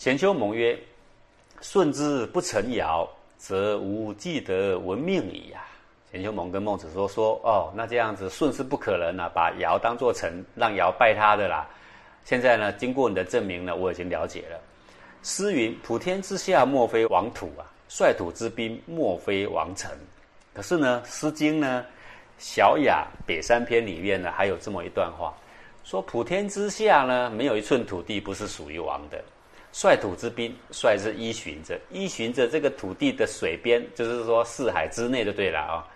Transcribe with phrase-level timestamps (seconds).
[0.00, 0.78] 贤丘蒙曰
[1.60, 3.06] ：“舜之不成尧，
[3.36, 5.62] 则无既得闻命矣呀。”
[6.10, 11.68] 贤丘蒙跟孟子说：“说哦，那这样子舜是不可能啊，把尧当做臣，让尧拜他的啦。
[12.24, 14.58] 现在呢，经过你的证明呢，我已经了解了。
[15.22, 19.90] 诗云：‘普天之下，莫非王土啊；率土之滨，莫非王臣。’
[20.54, 21.84] 可是呢，《诗经》呢，
[22.42, 25.34] 《小雅·北山篇》里面呢，还有这么一段话，
[25.84, 29.22] 说普天之下呢，没有一寸土地不是属于王的。
[29.72, 35.86] 率土之滨，率是依循着，依循着这个土地的水边，就是说四海之内就对了啊。”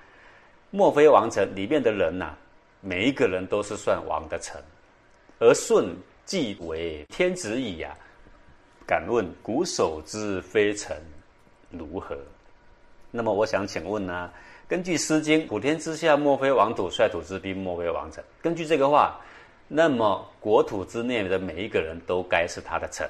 [0.70, 2.34] 莫非王臣里面的人呐，
[2.80, 4.60] 每一个人都是算王的臣，
[5.38, 7.96] 而舜既为天子矣呀。
[8.86, 10.96] 敢问古守之非臣
[11.70, 12.18] 如何？
[13.10, 14.30] 那么我想请问呢？
[14.66, 19.20] 根据《诗经》“普天之下，莫非王土；率土之滨，莫非王臣”，根据这个话，
[19.68, 23.08] 那么国土之内的每一个人都该是他的臣。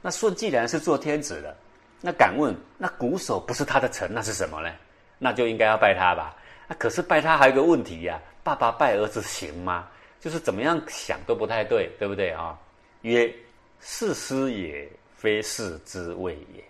[0.00, 1.56] 那舜既然是做天子的，
[2.00, 4.70] 那敢问那古守不是他的臣，那是什么呢？
[5.18, 6.36] 那就应该要拜他吧。
[6.68, 9.88] 那可是拜他还有个问题呀，爸爸拜儿子行吗？
[10.20, 12.58] 就是怎么样想都不太对，对不对啊？
[13.02, 13.32] 曰：
[13.80, 16.62] 是师也，非是之谓也。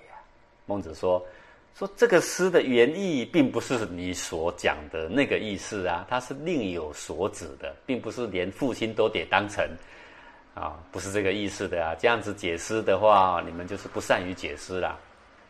[0.67, 1.25] 孟子说：
[1.75, 9.67] 说这个诗的原意，并不是你所讲的那个意思啊，它是另有所指的，并不是连父亲都得当成
[10.59, 11.95] 啊，不是这个意思的啊。
[11.99, 14.99] 这样子解释的话，你们就是不善于解释啦。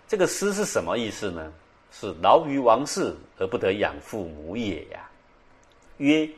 [0.07, 1.53] 这个诗是什么意思呢？
[1.91, 5.09] 是劳于王室而不得养父母也呀。
[5.97, 6.29] 曰：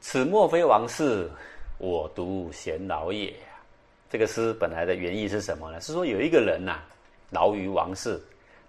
[0.00, 1.30] 此莫非王室，
[1.78, 3.34] 我独贤劳也。
[4.10, 5.80] 这个诗本来的原意是什么呢？
[5.80, 6.82] 是说有一个人呐，
[7.30, 8.20] 劳于王室，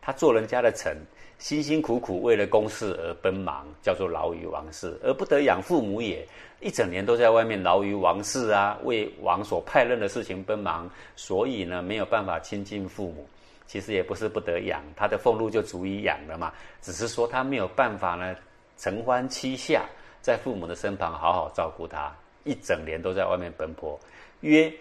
[0.01, 0.97] 他做人家的臣，
[1.37, 6.25] 辛辛苦苦为了公事而奔忙，叫做劳于王室，而不得养父母也。
[6.61, 13.27] 一整年都在外面劳于王室啊，为王所派任的事情奔忙，所以呢，没有办法亲近父母。
[13.67, 16.53] 其实也不是不得养，他的俸禄就足以养了嘛。
[16.81, 18.35] 只是说他没有办法呢，
[18.77, 19.85] 承欢膝下，
[20.21, 23.99] 在父母的身旁好好照顾他，一整年都在外面奔波。
[24.41, 24.71] 曰：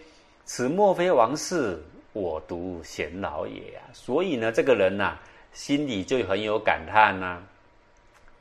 [0.45, 1.77] 此莫非王室，
[2.13, 3.81] 我独贤劳也呀。
[3.91, 5.17] 所以呢，这个人呐，
[5.55, 7.41] 心里就很有感叹呐。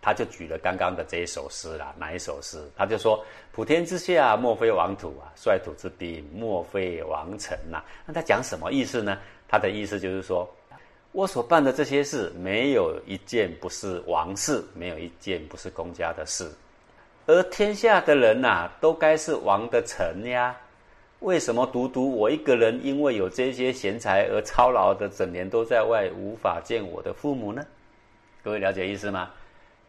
[0.03, 2.63] 他就举了刚刚的这一首诗啦，哪一首诗？
[2.77, 7.83] 他就说：普天之下，莫非王土啊；率土之滨，莫非王臣呐。
[8.05, 9.19] 那他讲什么意思呢？
[9.49, 10.47] 他的意思就是说，
[11.13, 16.53] 我所办的这些事，没有一件不是王事，没有一件不是公家的事，
[17.25, 20.55] 而天下的人呐，都该是王的臣呀。
[21.25, 27.65] 为什么独独我一个人，因为有这些贤才而操劳的，整年都在外，无法见我的父母呢？
[28.43, 29.31] 各位了解意思吗？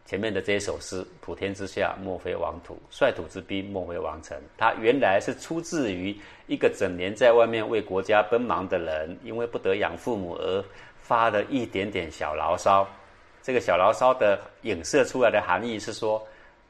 [0.06, 6.16] 前面的这首诗“普天之下，莫非王土；率土之滨，莫非王臣”，它原来是出自于
[6.46, 10.64] 一个整年在外面为国家奔忙的人，因为不得养父母而
[11.02, 12.88] 发了一点点小牢骚。
[13.42, 16.26] 这个小牢骚的影射出来的含义是说：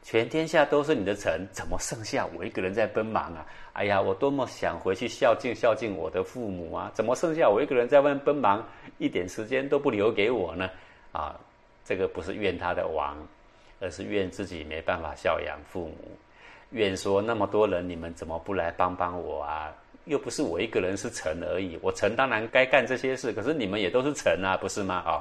[0.06, 3.44] 全天下都是你的臣，怎么剩下我一个人在奔忙啊？
[3.72, 6.89] 哎呀，我多么想回去孝敬孝敬我的父母啊！
[6.94, 8.65] 怎么剩下我一个人在外面奔忙，
[8.99, 10.71] 一点时间都不留给我呢？
[11.11, 11.34] 啊！
[11.84, 13.16] 这个不是怨他的王，
[13.81, 16.16] 而是怨自己没办法孝养父母，
[16.71, 19.75] 怨说那么多人，你们怎么不来帮帮我啊？
[20.05, 25.03] 又不是我一个人是臣而已，我臣当然该干这些事，可是你们也都是臣啊，不是吗？
[25.05, 25.19] 啊，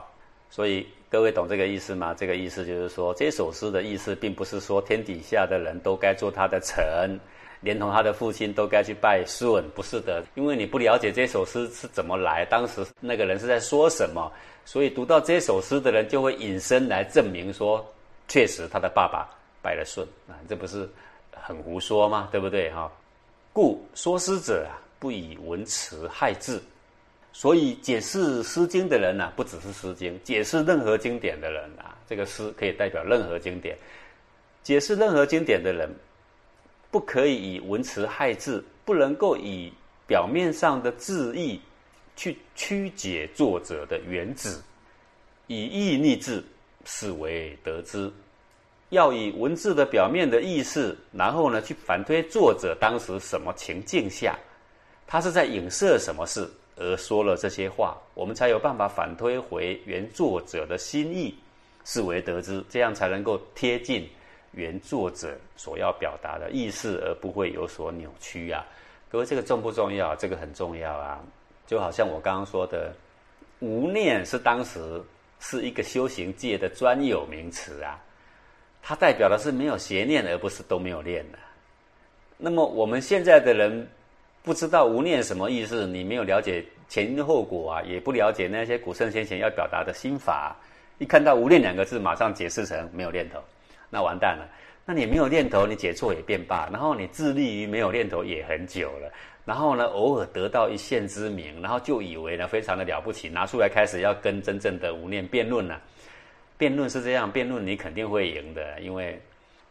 [0.50, 2.14] 所以各位懂这个意思吗？
[2.18, 7.20] 这个意思就是说，这首诗的意思并不是说天底下的人都该做他的臣，
[7.62, 14.32] 连同他的父亲都该去拜舜，不是的，因为你不了解这首诗是怎么来，当时那个人是在说什么。
[14.64, 17.86] 所以读到这首诗的人就会引申来证明说，
[18.28, 19.30] 确实他的爸爸
[19.62, 20.90] 拜了舜啊，这不是
[21.32, 22.30] 很胡说吗？
[22.32, 22.92] 对不对哈？
[23.54, 26.64] 故说诗者啊，不以文辞害字。
[27.38, 33.78] 所以解释《诗经》的人呢，不只是《诗经》，解释任何经典的人啊，这个诗可以代表任何经典。
[34.64, 35.94] 解释任何经典的人，
[36.90, 39.70] 不可以以文辞害字，不能够以
[40.08, 41.60] 表面上的字义。
[42.16, 44.58] 去曲解作者的原旨，
[45.48, 46.42] 以意逆字，
[46.86, 48.10] 是为得知。
[48.92, 54.40] 要以文字的表面的意思，然后呢，去反推作者当时什么情境下，
[55.06, 61.34] 他是在影射什么事而说了这些话，我们才有办法反推回原作者的心意，
[61.86, 64.10] 视为得知，这样才能够贴近
[64.52, 68.66] 原作者所要表达的意思，而不会有所扭曲啊。
[69.10, 70.16] 各位，这个重不重要？
[70.16, 71.24] 这个很重要啊。
[71.66, 72.94] 就好像我刚刚说的，
[73.60, 75.02] 无念是当时
[75.40, 78.00] 是一个修行界的专有名词啊，
[78.84, 81.40] 它代表的是没有邪念，而不是都没有念的。
[82.38, 83.88] 那么我们现在的人
[84.46, 90.56] 不知道无念什么意思，你没有了解前因后果啊，也不了解那些古圣先贤要表达的心法，
[91.00, 93.40] 一看到无念两个字，马上解释成没有念头，
[93.90, 94.48] 那完蛋了。
[94.86, 99.12] 那你没有念头，你解错也变罢，然后你致力于没有念头也很久了，
[99.44, 105.82] 然后呢，偶尔得到一线之名，然后就以为呢非常的了不起，拿出来开始要跟真正的无念辩论了。
[106.56, 109.20] 辩论是这样，辩论你肯定会赢的，因为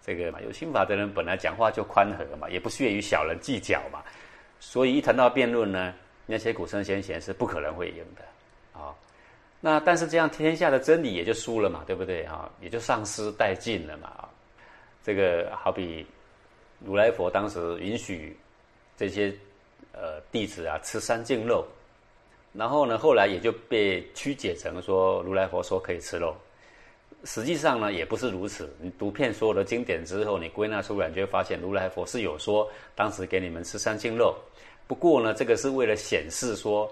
[0.05, 4.03] 这个嘛有心法的人本来讲话就宽和嘛，也不屑于小人计较嘛，
[4.67, 5.95] 所以一谈到辩论呢，
[6.27, 8.93] 那些古圣先贤是不可能会赢的啊。
[9.61, 12.51] 那但是这样天下的真理也就输了嘛，对不对啊？
[12.61, 14.29] 也就丧失殆尽了嘛。
[15.05, 16.05] 这个好比
[16.81, 18.37] 如来佛当时允许
[18.97, 19.33] 这些
[19.93, 21.65] 呃弟子啊吃三净肉，
[22.53, 26.35] 然后呢，后来也就被曲解成说如来佛说可以吃肉，
[27.25, 28.73] 实际上呢也不是如此。
[28.81, 34.37] 你读遍所有的经典之后，你归纳出来，你就会发现如来佛是有说当时给你们吃三净肉，
[34.87, 36.91] 不过呢，这个是为了显示说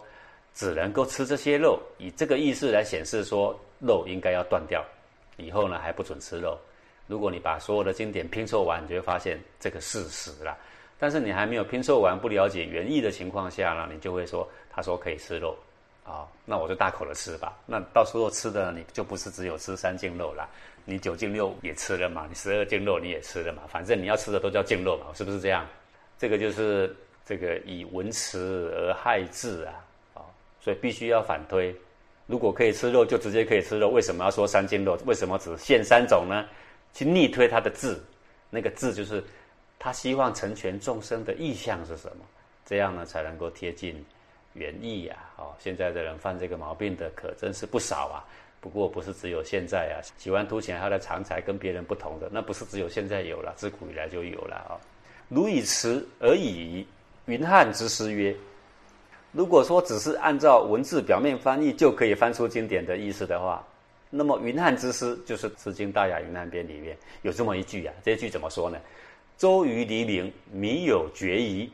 [0.55, 4.85] 只能够吃这些肉，以这个意思来显示说肉应该要断掉，
[5.37, 6.59] 以后呢还不准吃肉。
[7.07, 10.57] 如果你把所有的经典拼凑完，你就会发现这个事实了。
[10.99, 15.57] 但是你还没有拼凑完，不了解原意的情况下呢，你就会说他说可以吃肉，
[16.05, 17.57] 啊，那我就大口的吃吧。
[17.67, 20.49] 那到时候吃的你就不是只有吃三斤肉了，
[20.85, 25.67] 你九斤肉也吃了嘛，你十二斤肉你也吃了嘛，反正你要吃的都叫净肉嘛，是不是这样？
[26.19, 26.95] 这个就是
[27.25, 29.75] 这个以文辞而害智啊，
[30.15, 30.21] 啊，
[30.61, 31.75] 所以必须要反推。
[32.27, 34.99] 如果可以吃肉，就直接可以吃肉，为什么要说三斤肉？
[35.07, 36.47] 为什么只限三种呢？
[36.95, 38.05] 去逆推他的字，
[38.51, 39.23] 那个字就是
[39.79, 42.25] 他希望成全众生的意向是什么？
[42.65, 44.05] 这样呢才能够贴近
[44.55, 45.17] 原意呀！
[45.37, 48.25] 哦，现在的人犯这个毛病的可真是不少啊。
[48.61, 54.79] 不过不是只有现在啊，喜欢凸显他的长才跟别人不同的，那不是只有现在有了，自古以来就有了啊。
[55.29, 56.87] 如以词而以
[57.27, 58.37] 云汉之诗曰：
[59.33, 63.67] 如果说只是按照文字表面翻译就可以翻出经典的意思的话。
[64.15, 68.79] 那么云汉之诗就是《诗经·大雅·云南编》里面有这么一句啊，这句怎么说呢？
[69.39, 71.69] 周瑜黎明，民有决疑。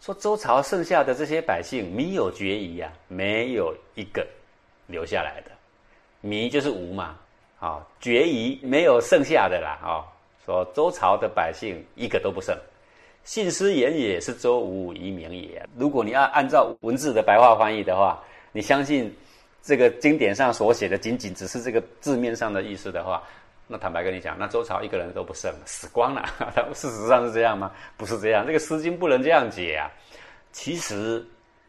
[0.00, 4.26] 说周朝剩下的这些百姓，民有决疑啊，没有一个
[4.86, 5.50] 留下来的。
[6.20, 7.16] 民就是无嘛，
[7.58, 10.04] 啊，决疑没有剩下的啦，啊，
[10.44, 12.56] 说周朝的百姓一个都不剩。
[13.24, 15.64] 信师言也是周无遗名也。
[15.76, 18.22] 如果你要按照文字的白话翻译的话，
[18.52, 19.14] 你相信？
[19.60, 23.22] 这个经典上所写的仅仅只是这个字面上的意思的话，
[23.70, 26.24] 那坦白跟你讲，那周朝一个人都不剩，死光了。
[26.74, 27.70] 事实上是这样吗？
[27.98, 28.46] 不是这样。
[28.46, 29.90] 这个《诗经》不能这样解啊。
[30.52, 31.22] 其实，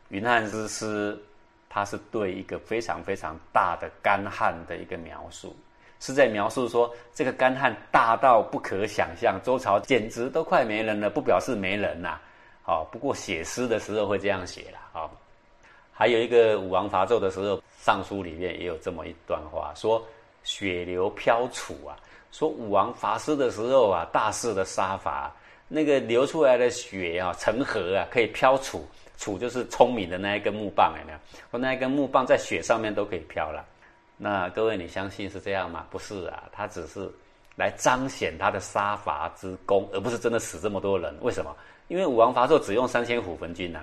[0.08, 1.22] 云汉之诗，
[1.68, 5.54] 它是对一个非常非常大的干旱的一个描述，
[6.00, 12.18] 是在描述说这个干旱大到不可想象，周朝简直都快没人了，不表示没人呐。
[12.64, 14.80] 好，不过写诗的时候会这样写了。
[14.94, 15.12] 好，
[15.92, 17.62] 还有一个武王伐纣的时候。
[17.82, 20.06] 尚书里面也有这么一段话，说
[20.44, 21.96] 血流飘杵啊，
[22.32, 25.32] 说武王伐师的时候啊，大肆的杀伐，
[25.68, 28.80] 那个流出来的血啊，成河啊，可以飘杵，
[29.18, 31.18] 杵就是聪明的那一根木棒，有没有？
[31.52, 33.66] 说那一根木棒在雪上面都可以飘了。
[34.18, 35.86] 那各位，你相信是这样吗？
[35.90, 37.10] 不是啊，他只是
[37.56, 41.16] 来彰显他的杀伐之功，而不是真的死这么多人。
[41.22, 41.56] 为什么？
[41.88, 43.80] 因为武王伐纣只用三千虎焚军呐，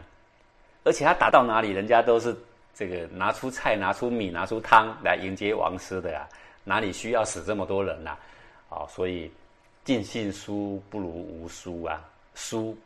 [0.85, 2.37] 而且他打到哪里，人家都是。
[2.77, 6.29] 这个拿出菜、拿出米、拿出汤来迎接王师的啊，
[6.63, 8.19] 哪里需要死这么多人呐？
[8.69, 9.31] 啊，所以
[9.83, 12.05] 尽信书不如无书啊。
[12.35, 12.77] 书，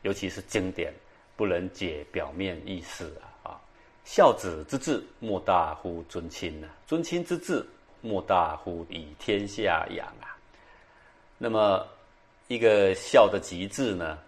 [0.00, 0.90] 尤其是经典，
[1.36, 3.50] 不能解表面意思啊。
[3.50, 3.60] 啊，
[4.06, 7.62] 孝子之志，莫大乎尊亲呐；尊亲之志，
[8.00, 10.32] 莫大乎以天下养啊。
[11.36, 11.86] 那么，
[12.48, 14.18] 一个孝的极致呢？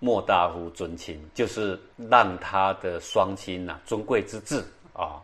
[0.00, 1.78] 莫大乎尊亲，就是
[2.08, 4.62] 让他的双亲呐尊贵之至
[4.92, 5.20] 啊，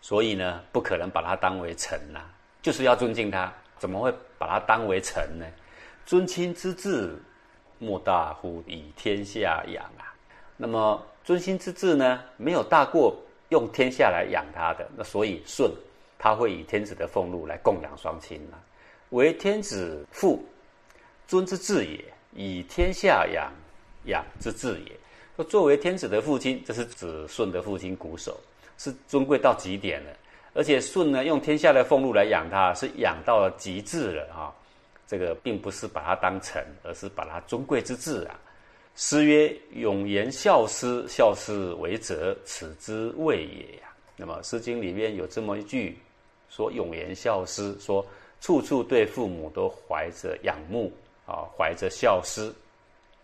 [0.00, 2.20] 所以呢，不可能把他当为臣呐，
[2.60, 5.46] 就是要尊敬他，怎么会把他当为臣呢？
[6.04, 7.16] 尊亲之至，
[7.78, 10.10] 莫大乎以天下养啊。
[10.56, 13.16] 那么尊亲之至呢，没有大过
[13.50, 15.70] 用天下来养他的，那所以舜
[16.18, 18.56] 他会以天子的俸禄来供养双亲呐，
[19.10, 20.44] 为天子父，
[21.28, 22.04] 尊之至也，
[22.34, 23.52] 以天下养。
[24.08, 24.92] 养之至也。
[25.36, 28.34] 说作为天子的父亲，这是指舜的父亲瞽叟，
[28.76, 30.10] 是尊贵到极点了。
[30.54, 34.52] 而且舜呢，用天下的俸禄来养他，是养到了极致了啊。
[35.06, 38.38] 这个并不是把他当臣，而是把他尊贵之至啊。
[38.96, 45.96] 诗曰：“永言孝师，孝师为泽，此之谓也呀。”那么《诗经》里面有这么一句，
[46.50, 48.04] 说永言孝师，说
[48.40, 50.92] 处处对父母都怀着仰慕
[51.26, 52.52] 啊，怀着孝思。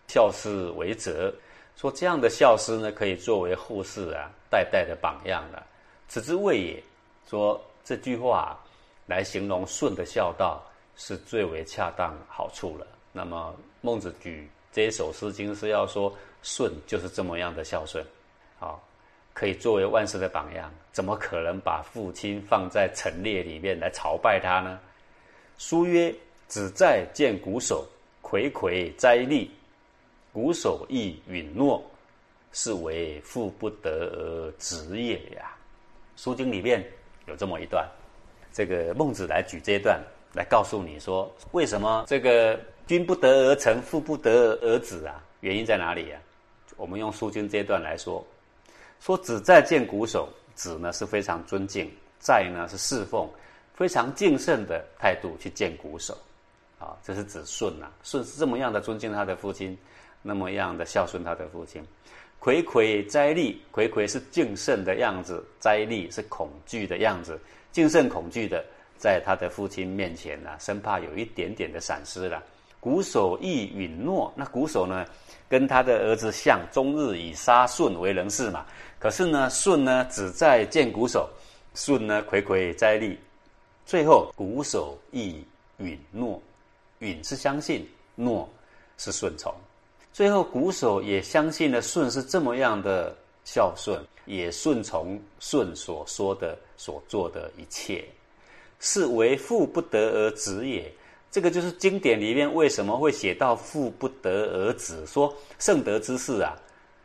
[0.07, 1.33] 孝事为泽，
[1.75, 5.65] 说这样的孝师呢，可以作为后世啊代代的榜样了。
[6.07, 6.83] 此之谓也。
[7.27, 8.55] 说这句话
[9.07, 10.63] 来形容舜的孝道
[10.95, 12.85] 是最为恰当好处了。
[13.11, 18.05] 那么孟子举这一首诗经是要说舜就是这么样的孝顺，
[18.59, 18.79] 好，
[19.33, 20.71] 可以作为万世的榜样。
[20.91, 24.79] 怎么可能把父亲放在陈列里面来朝拜他呢？
[25.57, 26.13] 书曰
[26.47, 27.87] ：“子在见鼓手，
[28.21, 29.49] 睽睽摘栗。
[30.35, 31.81] 鼓手亦允诺，
[32.51, 35.55] 是为父不得而止也呀。”
[36.21, 36.85] 《书经》里面
[37.25, 37.87] 有这么一段，
[38.51, 39.97] 这个孟子来举这一段
[40.33, 45.23] 来告诉你说，为什么这个君不得而成，父不得而止啊？
[45.39, 46.19] 原因在哪里呀？
[46.75, 48.21] 我们用《书经》这一段来说，
[48.99, 51.89] 说子在见鼓手，子呢是非常尊敬，
[52.19, 53.29] 在呢是侍奉，
[53.73, 56.17] 非常敬慎的态度去见鼓手，
[56.77, 59.77] 啊，这是指舜呐，舜是这么样的尊敬他的父亲。
[60.27, 61.85] 那么样的孝顺他的父亲，
[62.41, 67.39] 睽睽摘栗，睽睽是敬慎的样子，摘栗是恐惧的样子，
[67.71, 68.65] 敬慎恐惧的，
[68.97, 72.41] 在他的父亲面前呢，生怕有一点点的闪失了。
[72.79, 75.05] 鼓手亦允诺，那鼓手呢，
[75.47, 78.65] 跟他的儿子相，终日以杀舜为人事嘛。
[78.97, 81.29] 可是呢，舜呢只在见鼓手，
[81.75, 83.19] 舜呢睽睽摘栗，
[83.85, 85.43] 最后鼓手亦
[85.77, 86.41] 允诺，
[86.99, 88.49] 允是相信，诺
[88.97, 89.53] 是顺从。
[90.15, 98.05] 最后，鼓手也相信了舜是这么样的孝顺，也顺从舜所说的、所做的一切，
[98.79, 100.89] 是为父不得而子也。
[101.29, 106.55] 这个就是经典里面为什么会写到“父不得而子”，说圣德之事啊，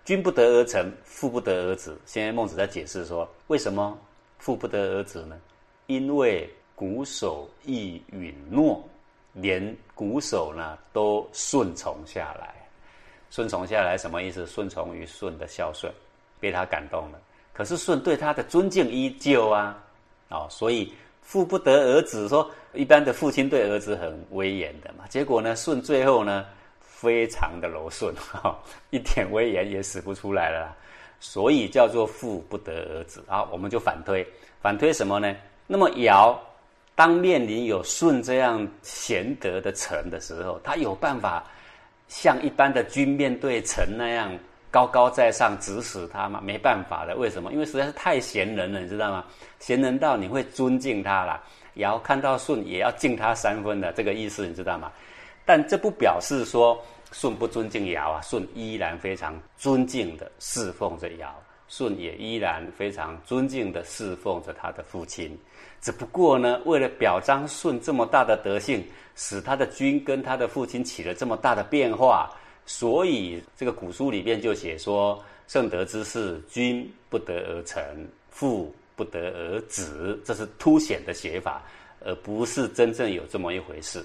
[0.05, 2.01] 君不得而成，父不得而子。
[2.07, 3.99] 现在孟子在解释说，为什么
[4.39, 5.37] 父不得而子呢？
[5.89, 8.89] 因为鼓手亦允诺，
[9.33, 12.55] 连鼓手呢都顺从下来。
[13.31, 14.45] 顺从下来什么意思？
[14.45, 15.93] 顺从于舜的孝顺，
[16.41, 17.19] 被他感动了。
[17.53, 19.79] 可是舜对他的尊敬依旧啊，
[20.31, 22.29] 哦，所以父不得而子。
[22.29, 26.45] 说一般的父亲对儿子很威严的嘛，结果呢，舜最后呢，
[26.81, 28.59] 非常的柔顺，哈，
[28.91, 30.75] 一点威严也使不出来了。
[31.21, 33.21] 所以叫做父不得而止。
[33.29, 34.27] 好，我们就反推，
[34.61, 35.37] 反推什么呢？
[35.69, 36.37] 那么尧
[36.97, 41.45] 当面临有舜这样贤德的臣的时候，他有办法。
[42.11, 44.37] 像一般的君面对臣那样
[44.69, 46.41] 高高在上指使他吗？
[46.43, 47.53] 没办法的，为什么？
[47.53, 49.25] 因为实在是太贤人了，你知道吗？
[49.61, 51.41] 贤人到你会尊敬他了，
[51.75, 54.91] 尧看到舜也要敬他三分的这个意思，你知道吗？
[55.47, 56.77] 但这不表示说
[57.13, 61.33] 舜不尊敬尧啊，舜依然非常尊敬的侍奉着尧，
[61.71, 65.39] 舜也依然非常尊敬的侍奉着他的父亲。
[65.81, 68.85] 只不过呢，为了表彰舜这么大的德性，
[69.15, 72.31] 使他的君跟他的父亲起了这么大的变化，
[72.67, 77.83] 所以这个古书里面就写说：圣德之事，君不得而成，
[78.31, 80.21] 父不得而止。
[80.25, 81.63] 这是凸显的写法，
[82.05, 84.05] 而不是真正有这么一回事。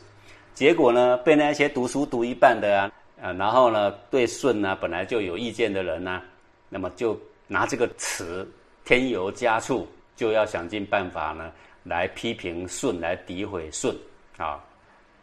[0.54, 2.92] 结果呢，被那些读书读一半的啊，
[3.22, 6.22] 呃，然后呢，对舜呢本来就有意见的人呢，
[6.70, 8.48] 那么就拿这个词
[8.84, 11.52] 添油加醋，就要想尽办法呢。
[11.88, 13.96] 来批评舜，来诋毁舜
[14.38, 14.60] 啊！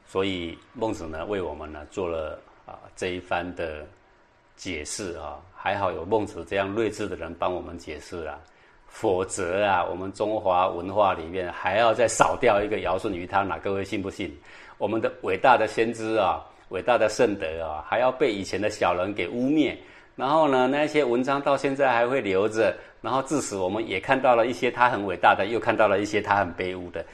[0.07, 3.85] 所以孟子呢，为我们呢做了啊这一番的
[4.55, 5.41] 解释啊。
[5.53, 8.41] 还好有孟子这样睿智的人帮我们解释了，
[8.87, 13.59] 否则啊，我们中华文化里面还要再少掉一个尧舜禹汤了。
[13.59, 14.33] 各位信不信？
[14.79, 19.77] 我们的伟大的先知啊，伟大的圣德啊，还要被以前的小人给污蔑。
[20.17, 22.75] 然后呢，那些文章到现在还会留着。
[23.01, 27.05] 然后致使我们也看到了一些他很伟大的，又看到了一些他很卑污的。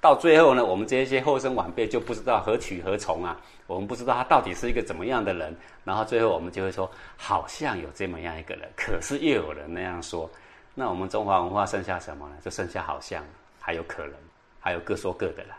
[0.00, 3.40] 到最后呢，我们这些后生晚辈就不知道何去何从啊！
[3.68, 5.56] 我们不知道他到底是一个怎么样的人。
[5.84, 10.28] 然后最后我们就会说，好像有这么样一个人，可是又有人那样说。
[10.74, 12.34] 那我们中华文化剩下什么呢？
[12.44, 13.24] 就剩下好像，
[13.60, 14.14] 还有可能，
[14.58, 15.56] 还有各说各的啦。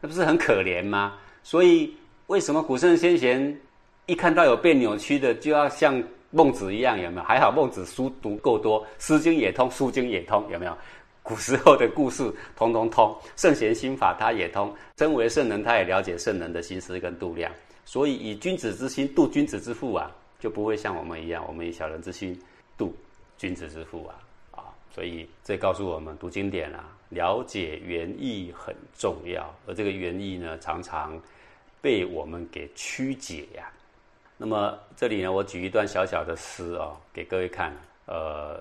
[0.00, 1.18] 那不是很可怜吗？
[1.42, 1.94] 所以
[2.28, 3.60] 为什么古圣先贤
[4.08, 6.02] 一看到有被扭曲的，就要像？
[6.30, 7.22] 孟子一样有没有？
[7.22, 10.76] 还好孟子书读够多，《诗经》也通，《书经》也通，有没有？
[11.24, 14.70] 古时候的故事通通通，圣贤心法他也通。
[14.98, 17.50] 身为圣人，他也了解圣人的心思跟度量，
[17.86, 22.38] 所以以君子之心度君子之腹啊，就不会像我们一样，我们以小人之心
[22.76, 22.94] 度
[23.38, 24.14] 君子之腹啊
[24.50, 24.60] 啊！
[24.94, 31.18] 所以这告诉我们，读经典啊，了解原意很重要，而这个原意呢，常常
[31.80, 33.70] 被我们给曲解呀。
[34.40, 37.76] 那么这里呢，我举一段小小的诗啊，给各位看。
[38.06, 38.58] 呃，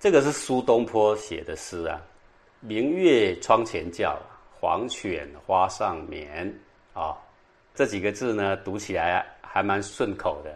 [0.00, 2.02] 这个是苏东坡写的诗啊
[2.58, 4.18] ，“明月窗前叫，
[4.60, 6.52] 黄犬花上眠”
[6.92, 7.16] 啊，
[7.76, 10.52] 这几个字呢，读起来还蛮顺口的。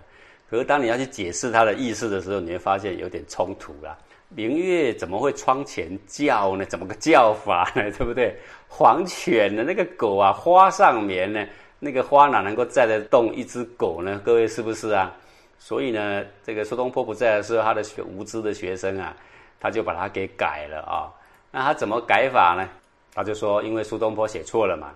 [0.50, 3.96] 可是当你要去解释它的意思的时候，你会发现有点冲突啦。
[4.30, 6.66] 明月怎么会窗前叫呢？
[6.66, 7.88] 怎么个叫法呢？
[7.92, 8.36] 对不对？
[8.66, 11.46] 黄犬的那个狗啊，花上眠呢，
[11.78, 14.20] 那个花哪能够载得动一只狗呢？
[14.24, 15.14] 各位是不是啊？
[15.58, 19.14] 所以呢，这个苏东坡不在的时候，他的学无知的学生啊，
[19.60, 21.10] 他就把它给改了啊。
[21.50, 22.68] 那他怎么改法呢？
[23.14, 24.90] 他就说，因为苏东坡写错了嘛，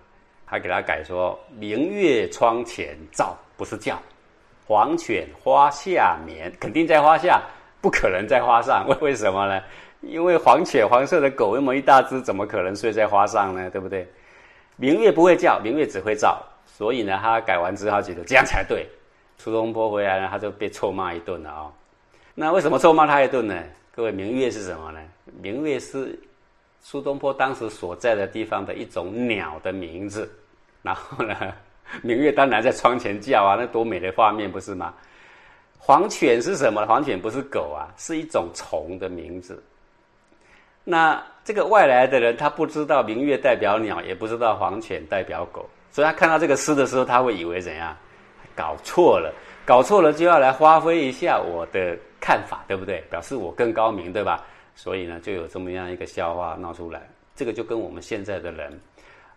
[0.46, 4.00] 他给他改说：“明月窗前照，不是叫。”
[4.64, 7.42] 黄犬花下眠，肯定在花下，
[7.80, 8.86] 不可能在花上。
[8.86, 9.60] 为 为什么呢？
[10.02, 13.68] 因为黄犬黄色的狗那么一大只，怎么可能睡在花上呢？
[13.70, 14.06] 对不对？
[14.76, 16.40] 明月不会叫，明月只会照。
[16.75, 18.88] 所以呢，他改完之后觉得这样才对。
[19.37, 21.73] 苏东坡回来呢，他就被臭骂一顿了啊。
[22.35, 23.62] 那为什么臭骂他一顿呢？
[23.95, 25.00] 各位，明月是什么呢？
[25.41, 26.19] 明月是
[26.81, 30.31] 苏东坡当时所在的地方的一种鸟的名字。
[30.83, 31.37] 然后呢？
[32.00, 34.95] 明月当然在窗前叫啊，那多美的画面不是吗？
[35.79, 36.87] 黄犬是什么？
[36.87, 39.62] 黄犬不是狗啊，是一种虫的名字。
[40.85, 47.96] 那这个外来的人，他不知道明月代表鸟，也不知道黄犬代表狗，所以他看到这个诗的时候，他会以为怎样？
[48.56, 49.32] 搞错了，
[49.64, 53.00] 搞错了就要来发挥一下我的看法，对不对？
[53.11, 54.44] 表示我更高明，对吧？
[54.75, 57.08] 所以呢，就有这么样一个笑话闹出来。
[57.37, 58.80] 这个就跟我们现在的人。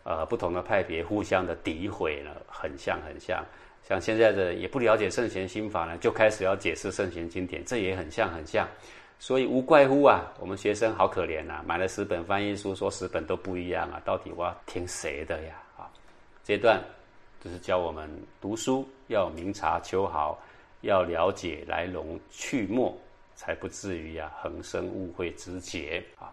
[0.08, 3.44] 呃，不同的派别互相的诋毁呢，很像很像。
[3.82, 8.68] 像现在的也不了解圣贤心法呢，就开始要解释圣贤经典，这也很像很像。
[9.18, 15.56] 所以无怪乎啊，我们学生好可怜呐，买了十本翻译书，说十本都不一样啊，到底我要听谁的呀？
[16.46, 16.80] 啊，这段
[17.44, 18.08] 就是教我们
[18.40, 20.40] 读书要明察秋毫，
[20.82, 22.96] 要了解来龙去脉，
[23.36, 26.32] 才不至于呀横生误会之结啊。